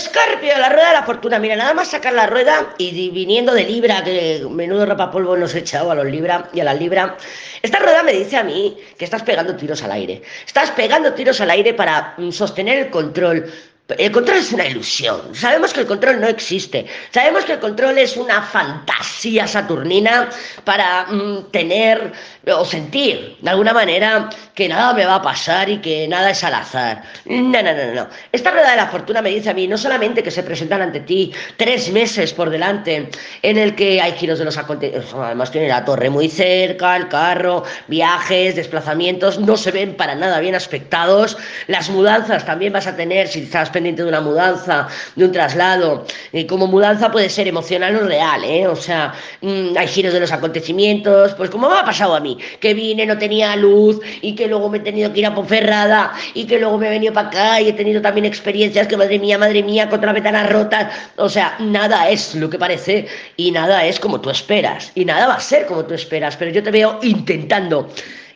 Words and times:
Escorpio, 0.00 0.56
la 0.58 0.70
rueda 0.70 0.88
de 0.88 0.94
la 0.94 1.02
fortuna. 1.02 1.38
Mira, 1.38 1.56
nada 1.56 1.74
más 1.74 1.88
sacar 1.88 2.14
la 2.14 2.26
rueda 2.26 2.74
y 2.78 3.10
viniendo 3.10 3.52
de 3.52 3.64
Libra, 3.64 4.02
que 4.02 4.42
menudo 4.48 4.86
polvo 5.10 5.36
nos 5.36 5.54
he 5.54 5.58
echado 5.58 5.90
a 5.90 5.94
los 5.94 6.06
Libra 6.06 6.48
y 6.54 6.60
a 6.60 6.64
las 6.64 6.78
Libra. 6.78 7.18
Esta 7.60 7.78
rueda 7.80 8.02
me 8.02 8.12
dice 8.14 8.38
a 8.38 8.42
mí 8.42 8.78
que 8.96 9.04
estás 9.04 9.22
pegando 9.22 9.54
tiros 9.56 9.82
al 9.82 9.92
aire. 9.92 10.22
Estás 10.46 10.70
pegando 10.70 11.12
tiros 11.12 11.38
al 11.42 11.50
aire 11.50 11.74
para 11.74 12.14
mm, 12.16 12.30
sostener 12.30 12.78
el 12.78 12.90
control, 12.90 13.52
el 13.98 14.12
control 14.12 14.38
es 14.38 14.52
una 14.52 14.66
ilusión. 14.66 15.34
Sabemos 15.34 15.72
que 15.72 15.80
el 15.80 15.86
control 15.86 16.20
no 16.20 16.28
existe. 16.28 16.86
Sabemos 17.10 17.44
que 17.44 17.52
el 17.52 17.60
control 17.60 17.98
es 17.98 18.16
una 18.16 18.42
fantasía 18.42 19.46
saturnina 19.46 20.28
para 20.64 21.06
mm, 21.06 21.50
tener 21.50 22.12
o 22.46 22.64
sentir 22.64 23.36
de 23.40 23.50
alguna 23.50 23.72
manera 23.72 24.30
que 24.54 24.68
nada 24.68 24.94
me 24.94 25.04
va 25.04 25.16
a 25.16 25.22
pasar 25.22 25.68
y 25.68 25.78
que 25.78 26.08
nada 26.08 26.30
es 26.30 26.42
al 26.44 26.54
azar. 26.54 27.02
No, 27.26 27.62
no, 27.62 27.72
no, 27.74 27.94
no. 27.94 28.08
Esta 28.32 28.50
rueda 28.50 28.70
de 28.70 28.76
la 28.76 28.86
fortuna 28.86 29.22
me 29.22 29.30
dice 29.30 29.50
a 29.50 29.54
mí 29.54 29.66
no 29.66 29.76
solamente 29.76 30.22
que 30.22 30.30
se 30.30 30.42
presentan 30.42 30.82
ante 30.82 31.00
ti 31.00 31.32
tres 31.56 31.90
meses 31.90 32.32
por 32.32 32.50
delante 32.50 33.08
en 33.42 33.58
el 33.58 33.74
que 33.74 34.00
hay 34.00 34.12
giros 34.12 34.38
de 34.38 34.44
los 34.44 34.56
acontecimientos, 34.56 35.14
además 35.14 35.50
tiene 35.50 35.68
la 35.68 35.84
torre 35.84 36.10
muy 36.10 36.28
cerca, 36.28 36.96
el 36.96 37.08
carro, 37.08 37.64
viajes, 37.88 38.56
desplazamientos, 38.56 39.38
no 39.38 39.56
se 39.56 39.70
ven 39.70 39.94
para 39.94 40.14
nada 40.14 40.40
bien 40.40 40.54
aspectados. 40.54 41.36
Las 41.66 41.90
mudanzas 41.90 42.44
también 42.44 42.72
vas 42.72 42.86
a 42.86 42.96
tener 42.96 43.28
si 43.28 43.40
estás 43.40 43.70
pendiente 43.80 44.02
de 44.02 44.08
una 44.08 44.20
mudanza, 44.20 44.88
de 45.16 45.24
un 45.24 45.32
traslado. 45.32 46.04
Y 46.32 46.44
como 46.44 46.66
mudanza 46.66 47.10
puede 47.10 47.30
ser 47.30 47.48
emocional 47.48 47.96
o 47.96 48.06
real, 48.06 48.44
¿eh? 48.44 48.66
O 48.66 48.76
sea, 48.76 49.14
mm, 49.40 49.76
hay 49.76 49.88
giros 49.88 50.12
de 50.12 50.20
los 50.20 50.30
acontecimientos, 50.32 51.34
pues 51.34 51.48
como 51.48 51.70
me 51.70 51.78
ha 51.78 51.84
pasado 51.84 52.14
a 52.14 52.20
mí 52.20 52.36
que 52.60 52.74
vine, 52.74 53.06
no 53.06 53.16
tenía 53.16 53.56
luz 53.56 54.00
y 54.20 54.34
que 54.34 54.46
luego 54.46 54.68
me 54.68 54.78
he 54.78 54.80
tenido 54.80 55.10
que 55.12 55.20
ir 55.20 55.26
a 55.26 55.34
Ponferrada 55.34 56.12
y 56.34 56.44
que 56.44 56.58
luego 56.58 56.76
me 56.76 56.88
he 56.88 56.90
venido 56.90 57.14
para 57.14 57.28
acá 57.28 57.60
y 57.62 57.70
he 57.70 57.72
tenido 57.72 58.02
también 58.02 58.26
experiencias 58.26 58.86
que 58.86 58.98
madre 58.98 59.18
mía, 59.18 59.38
madre 59.38 59.62
mía, 59.62 59.88
contra 59.88 60.12
ventanas 60.12 60.50
rotas. 60.50 60.92
O 61.16 61.28
sea, 61.28 61.56
nada 61.58 62.10
es 62.10 62.34
lo 62.34 62.50
que 62.50 62.58
parece 62.58 63.06
y 63.38 63.50
nada 63.50 63.86
es 63.86 63.98
como 63.98 64.20
tú 64.20 64.28
esperas 64.28 64.92
y 64.94 65.06
nada 65.06 65.26
va 65.26 65.34
a 65.34 65.40
ser 65.40 65.64
como 65.66 65.86
tú 65.86 65.94
esperas, 65.94 66.36
pero 66.36 66.50
yo 66.50 66.62
te 66.62 66.70
veo 66.70 66.98
intentando 67.02 67.88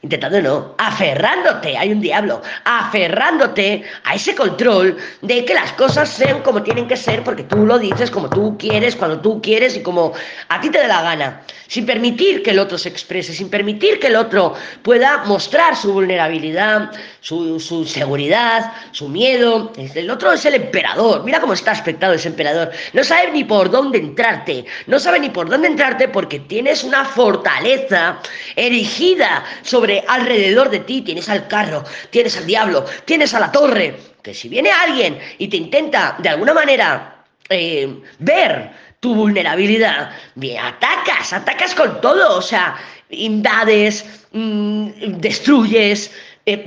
intentando 0.04 0.42
no, 0.42 0.74
aferrándote, 0.76 1.78
hay 1.78 1.90
un 1.90 2.00
diablo, 2.00 2.42
aferrándote 2.64 3.82
a 4.04 4.14
ese 4.14 4.34
control 4.34 4.98
de 5.22 5.46
que 5.46 5.54
las 5.54 5.72
cosas 5.72 6.10
sean 6.10 6.42
como 6.42 6.62
tienen 6.62 6.86
que 6.86 6.96
ser 6.96 7.24
porque 7.24 7.42
tú 7.44 7.64
lo 7.64 7.78
dices 7.78 8.10
como 8.10 8.28
tú 8.28 8.56
quieres, 8.58 8.94
cuando 8.94 9.18
tú 9.20 9.40
quieres 9.40 9.76
y 9.76 9.82
como 9.82 10.12
a 10.48 10.60
ti 10.60 10.68
te 10.68 10.78
dé 10.78 10.88
la 10.88 11.00
gana, 11.00 11.40
sin 11.68 11.86
permitir 11.86 12.42
que 12.42 12.50
el 12.50 12.58
otro 12.58 12.76
se 12.76 12.90
exprese, 12.90 13.32
sin 13.32 13.48
permitir 13.48 13.98
que 13.98 14.08
el 14.08 14.16
otro 14.16 14.54
pueda 14.82 15.24
mostrar 15.24 15.74
su 15.74 15.94
vulnerabilidad, 15.94 16.90
su, 17.20 17.58
su 17.58 17.86
seguridad, 17.86 18.72
su 18.92 19.08
miedo. 19.08 19.72
El 19.94 20.10
otro 20.10 20.32
es 20.32 20.44
el 20.44 20.54
emperador, 20.54 21.24
mira 21.24 21.40
cómo 21.40 21.54
está 21.54 21.70
aspectado 21.70 22.12
ese 22.12 22.28
emperador, 22.28 22.70
no 22.92 23.02
sabe 23.02 23.30
ni 23.32 23.44
por 23.44 23.70
dónde 23.70 23.98
entrarte, 23.98 24.66
no 24.86 25.00
sabe 25.00 25.18
ni 25.18 25.30
por 25.30 25.48
dónde 25.48 25.68
entrarte 25.68 26.08
porque 26.08 26.40
tienes 26.40 26.84
una 26.84 27.06
fortaleza 27.06 28.18
erigida 28.56 29.44
sobre 29.62 29.93
alrededor 30.08 30.70
de 30.70 30.80
ti 30.80 31.02
tienes 31.02 31.28
al 31.28 31.46
carro, 31.46 31.84
tienes 32.10 32.36
al 32.36 32.46
diablo, 32.46 32.84
tienes 33.04 33.34
a 33.34 33.40
la 33.40 33.52
torre, 33.52 33.96
que 34.22 34.34
si 34.34 34.48
viene 34.48 34.70
alguien 34.70 35.18
y 35.38 35.48
te 35.48 35.56
intenta 35.56 36.16
de 36.18 36.30
alguna 36.30 36.54
manera 36.54 37.24
eh, 37.50 38.02
ver 38.18 38.70
tu 39.00 39.14
vulnerabilidad, 39.14 40.12
atacas, 40.60 41.32
atacas 41.34 41.74
con 41.74 42.00
todo, 42.00 42.38
o 42.38 42.42
sea, 42.42 42.76
invades, 43.10 44.26
mm, 44.32 45.18
destruyes. 45.18 46.10
Eh, 46.46 46.64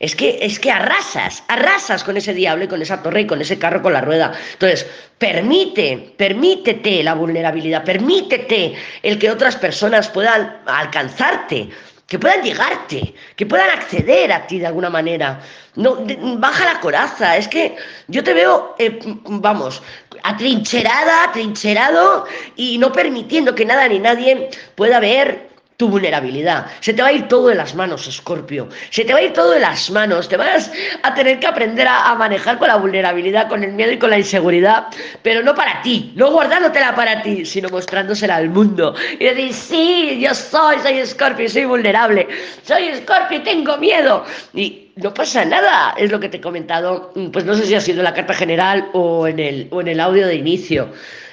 es 0.00 0.14
que, 0.14 0.38
es 0.40 0.60
que 0.60 0.70
arrasas, 0.70 1.42
arrasas 1.48 2.04
con 2.04 2.16
ese 2.16 2.32
diablo 2.32 2.64
y 2.64 2.68
con 2.68 2.80
esa 2.80 3.02
torre 3.02 3.22
y 3.22 3.26
con 3.26 3.40
ese 3.40 3.58
carro 3.58 3.82
con 3.82 3.92
la 3.92 4.00
rueda. 4.00 4.32
Entonces, 4.52 4.86
permite, 5.18 6.14
permítete 6.16 7.02
la 7.02 7.14
vulnerabilidad, 7.14 7.84
permítete 7.84 8.74
el 9.02 9.18
que 9.18 9.30
otras 9.30 9.56
personas 9.56 10.08
puedan 10.08 10.58
alcanzarte 10.66 11.70
que 12.08 12.18
puedan 12.18 12.42
llegarte, 12.42 13.14
que 13.36 13.44
puedan 13.44 13.68
acceder 13.68 14.32
a 14.32 14.46
ti 14.46 14.58
de 14.58 14.66
alguna 14.66 14.88
manera. 14.88 15.40
No, 15.76 15.98
baja 16.38 16.64
la 16.64 16.80
coraza, 16.80 17.36
es 17.36 17.46
que 17.46 17.76
yo 18.08 18.24
te 18.24 18.32
veo, 18.32 18.74
eh, 18.78 18.98
vamos, 19.24 19.82
atrincherada, 20.22 21.24
atrincherado 21.24 22.26
y 22.56 22.78
no 22.78 22.90
permitiendo 22.92 23.54
que 23.54 23.66
nada 23.66 23.86
ni 23.88 23.98
nadie 23.98 24.48
pueda 24.74 25.00
ver 25.00 25.50
tu 25.78 25.88
vulnerabilidad. 25.88 26.66
Se 26.80 26.92
te 26.92 27.02
va 27.02 27.08
a 27.08 27.12
ir 27.12 27.28
todo 27.28 27.46
de 27.46 27.54
las 27.54 27.72
manos, 27.76 28.08
Escorpio. 28.08 28.68
Se 28.90 29.04
te 29.04 29.12
va 29.12 29.20
a 29.20 29.22
ir 29.22 29.32
todo 29.32 29.52
de 29.52 29.60
las 29.60 29.88
manos. 29.92 30.28
Te 30.28 30.36
vas 30.36 30.72
a 31.04 31.14
tener 31.14 31.38
que 31.38 31.46
aprender 31.46 31.86
a, 31.86 32.16
manejar 32.16 32.58
con 32.58 32.66
la 32.66 32.76
vulnerabilidad, 32.76 33.48
con 33.48 33.62
el 33.62 33.70
miedo 33.74 33.92
y 33.92 33.98
con 33.98 34.10
la 34.10 34.18
inseguridad, 34.18 34.88
pero 35.22 35.40
no 35.40 35.54
para 35.54 35.80
ti, 35.82 36.12
no 36.16 36.32
guardándotela 36.32 36.96
para 36.96 37.22
ti, 37.22 37.46
sino 37.46 37.68
mostrándosela 37.68 38.34
al 38.34 38.50
mundo. 38.50 38.96
Y 39.20 39.24
decir, 39.24 39.54
sí, 39.54 40.18
yo 40.20 40.34
soy, 40.34 40.80
soy 40.80 40.98
Escorpio, 40.98 41.48
soy 41.48 41.66
vulnerable. 41.66 42.26
Soy 42.64 42.88
Escorpio 42.88 43.40
tengo 43.44 43.76
miedo. 43.76 44.24
Y 44.54 44.87
no 45.02 45.14
pasa 45.14 45.44
nada, 45.44 45.94
es 45.96 46.10
lo 46.10 46.20
que 46.20 46.28
te 46.28 46.38
he 46.38 46.40
comentado, 46.40 47.12
pues 47.32 47.44
no 47.44 47.54
sé 47.54 47.66
si 47.66 47.74
ha 47.74 47.80
sido 47.80 47.98
en 47.98 48.04
la 48.04 48.14
carta 48.14 48.34
general 48.34 48.88
o 48.92 49.26
en 49.26 49.38
el, 49.38 49.68
o 49.70 49.80
en 49.80 49.88
el 49.88 50.00
audio 50.00 50.26
de 50.26 50.34
inicio. 50.34 50.88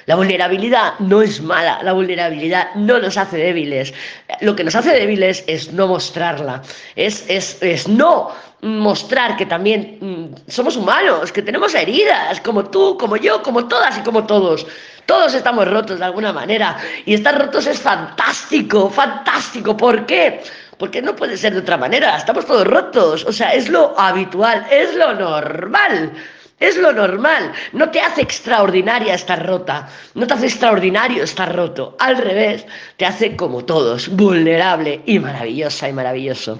La 0.06 0.16
vulnerabilidad 0.16 1.00
no 1.00 1.24
es 1.24 1.42
mala, 1.42 1.81
la 1.81 1.94
vulnerabilidad 1.94 2.76
no 2.76 3.00
nos 3.00 3.18
hace 3.18 3.38
débiles. 3.38 3.92
Lo 4.42 4.56
que 4.56 4.64
nos 4.64 4.76
hace 4.76 4.92
débiles 4.92 5.44
es 5.48 5.74
no 5.74 5.88
mostrarla, 5.88 6.62
es, 6.96 7.26
es, 7.28 7.62
es 7.64 7.88
no 7.88 8.31
mostrar 8.62 9.36
que 9.36 9.46
también 9.46 9.97
mm, 10.02 10.50
somos 10.50 10.76
humanos, 10.76 11.32
que 11.32 11.42
tenemos 11.42 11.74
heridas, 11.74 12.40
como 12.42 12.66
tú, 12.66 12.97
como 13.00 13.18
yo, 13.18 13.42
como 13.42 13.68
todas 13.68 13.97
y 13.97 14.02
como 14.02 14.26
todos. 14.26 14.66
Todos 15.06 15.36
estamos 15.36 15.68
rotos 15.68 16.00
de 16.00 16.06
alguna 16.06 16.34
manera 16.34 16.78
y 17.06 17.14
estar 17.14 17.38
rotos 17.38 17.68
es 17.68 17.80
fantástico, 17.80 18.90
fantástico. 18.90 19.78
¿Por 19.78 20.06
qué? 20.08 20.42
Porque 20.78 21.02
no 21.02 21.16
puede 21.16 21.38
ser 21.38 21.53
de 21.53 21.59
otra 21.59 21.78
manera, 21.78 22.18
estamos 22.18 22.46
todos 22.46 22.68
rotos, 22.68 23.25
o 23.25 23.31
sea, 23.31 23.53
es 23.53 23.69
lo 23.69 23.97
habitual, 24.00 24.66
es 24.69 24.96
lo 24.96 25.13
normal. 25.13 26.12
Es 26.58 26.78
lo 26.78 26.94
normal. 26.94 27.52
No 27.74 27.91
te 27.91 28.00
hace 28.00 28.22
extraordinaria 28.22 29.14
estar 29.14 29.46
rota. 29.46 29.90
No 30.14 30.25
te 30.25 30.35
hace 30.35 30.46
extraordinario 30.46 31.24
estar 31.24 31.53
roto. 31.53 31.97
Al 32.00 32.18
revés, 32.18 32.66
te 32.96 33.06
hace 33.06 33.35
como 33.35 33.66
todos, 33.66 34.08
vulnerable 34.08 35.02
y 35.06 35.19
maravillosa 35.19 35.90
y 35.90 35.94
maravilloso. 35.94 36.53